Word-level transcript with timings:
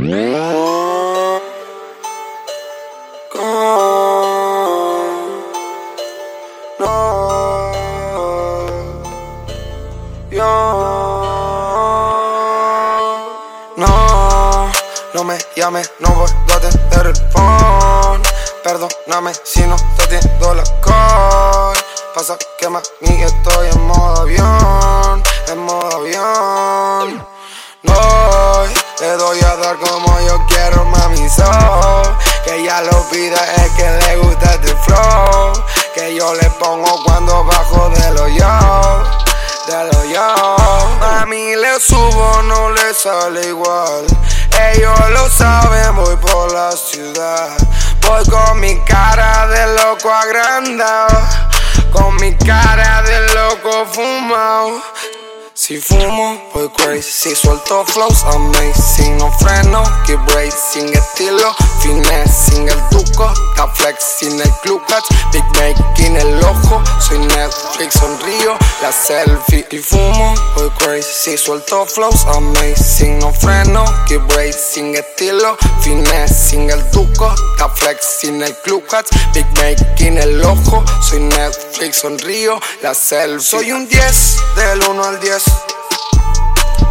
No, 0.00 0.04
me 15.24 15.36
llames, 15.56 15.90
no 15.98 16.10
voy 16.10 16.30
a 16.52 16.54
atender 16.54 17.06
el 17.08 17.16
phone. 17.32 18.22
Perdóname 18.62 19.32
si 19.42 19.62
no 19.62 19.74
te 19.96 20.04
atiendo 20.04 20.54
la 20.54 20.62
call. 20.80 21.76
Pasa 22.14 22.38
que 22.58 22.68
mami 22.68 22.84
estoy 23.02 23.68
en 23.72 23.86
modo 23.88 24.22
avión, 24.22 25.24
en 25.48 25.58
modo 25.58 25.96
avión. 25.96 27.26
No, 27.82 28.27
le 29.00 29.16
doy 29.16 29.38
a 29.40 29.56
dar 29.56 29.76
como 29.78 30.20
yo 30.20 30.44
quiero, 30.48 30.84
mami, 30.86 31.28
so. 31.28 31.44
Que 32.44 32.56
ella 32.56 32.80
lo 32.82 33.08
pide, 33.10 33.36
es 33.56 33.72
que 33.72 33.88
le 33.88 34.16
gusta 34.16 34.54
este 34.54 34.74
flow. 34.74 35.52
Que 35.94 36.16
yo 36.16 36.34
le 36.34 36.50
pongo 36.58 37.04
cuando 37.04 37.44
bajo 37.44 37.90
de 37.90 38.10
lo 38.12 38.28
yo, 38.28 39.02
de 39.68 39.84
lo 39.92 40.04
yo. 40.04 40.56
Mami 41.00 41.54
le 41.54 41.78
subo, 41.78 42.42
no 42.42 42.70
le 42.70 42.94
sale 42.94 43.46
igual. 43.46 44.04
Ellos 44.72 45.10
lo 45.10 45.28
saben, 45.30 45.94
voy 45.94 46.16
por 46.16 46.52
la 46.52 46.72
ciudad. 46.72 47.56
Voy 48.00 48.24
con 48.28 48.58
mi 48.58 48.80
cara 48.80 49.46
de 49.46 49.74
loco 49.74 50.12
agrandado. 50.12 51.20
Con 51.92 52.16
mi 52.16 52.34
cara 52.36 53.02
de 53.02 53.34
loco 53.34 53.86
fumado 53.92 54.82
si 55.58 55.76
fumo, 55.80 56.40
voy 56.54 56.68
crazy. 56.68 57.10
Si 57.10 57.34
suelto 57.34 57.84
flows 57.84 58.22
amazing. 58.24 59.18
No 59.18 59.30
freno, 59.38 59.82
keep. 60.06 60.20
Sin 60.52 60.88
estilo, 60.88 61.52
finesse. 61.80 62.52
Sin 62.52 62.68
el 62.68 62.80
duco, 62.90 63.32
está 63.50 63.66
flex. 63.74 64.18
Sin 64.20 64.40
el 64.40 64.50
club 64.62 64.80
clutch, 64.86 65.08
big 65.32 65.44
make. 65.56 65.87
Soy 67.00 67.18
Netflix, 67.18 67.94
sonrío, 67.94 68.56
la 68.82 68.92
selfie. 68.92 69.66
Y 69.70 69.78
fumo, 69.78 70.34
voy 70.56 70.70
crazy. 70.78 71.36
Suelto 71.36 71.86
flows 71.86 72.24
amazing. 72.26 73.18
No 73.18 73.32
freno, 73.32 73.84
keep. 74.06 74.28
Sin 74.52 74.94
estilo. 74.94 75.56
Sin 76.28 76.70
el 76.70 76.90
duco, 76.90 77.34
está 77.52 77.68
flex. 77.68 78.18
Sin 78.20 78.42
el 78.42 78.54
club 78.58 78.84
clutch, 78.86 79.08
big 79.32 79.46
make 79.56 80.06
en 80.06 80.18
el 80.18 80.44
ojo. 80.44 80.84
Soy 81.00 81.20
Netflix, 81.20 81.98
sonrío, 81.98 82.60
la 82.82 82.94
selfie. 82.94 83.40
Soy 83.40 83.72
un 83.72 83.88
10 83.88 84.36
del 84.56 84.82
1 84.88 85.04
al 85.04 85.18
10. 85.20 85.42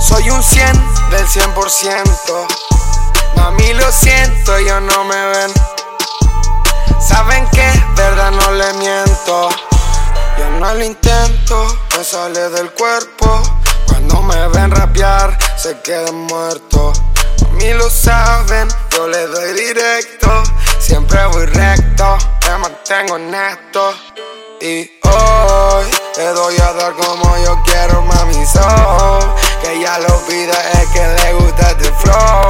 Soy 0.00 0.30
un 0.30 0.42
100 0.42 0.72
del 1.10 1.26
100%. 1.26 2.46
Mami, 3.36 3.74
lo 3.74 3.92
siento, 3.92 4.56
ellos 4.56 4.82
no 4.82 5.04
me 5.04 5.26
ven. 5.26 5.52
Saben 7.00 7.46
que 7.50 7.66
verdad 7.96 8.30
no 8.30 8.50
le 8.52 8.72
miento. 8.74 9.15
No 10.60 10.74
lo 10.74 10.82
intento, 10.82 11.66
me 11.96 12.02
sale 12.02 12.48
del 12.48 12.70
cuerpo. 12.72 13.42
Cuando 13.86 14.22
me 14.22 14.48
ven 14.48 14.70
rapear, 14.70 15.36
se 15.56 15.78
quedan 15.80 16.14
muertos. 16.14 17.02
Mami 17.42 17.74
lo 17.74 17.90
saben, 17.90 18.66
yo 18.90 19.06
le 19.06 19.26
doy 19.26 19.52
directo. 19.52 20.42
Siempre 20.80 21.24
voy 21.26 21.44
recto, 21.46 22.16
me 22.48 22.58
mantengo 22.58 23.14
honesto. 23.14 23.94
Y 24.60 24.90
hoy 25.02 25.86
le 26.16 26.26
doy 26.28 26.56
a 26.56 26.72
dar 26.72 26.94
como 26.94 27.36
yo 27.44 27.62
quiero, 27.66 28.00
mami, 28.02 28.46
so 28.46 29.36
Que 29.60 29.74
ella 29.74 29.98
lo 29.98 30.18
pide, 30.26 30.52
es 30.72 30.88
que 30.88 31.06
le 31.06 31.32
gusta 31.34 31.70
este 31.72 31.92
flow 31.92 32.45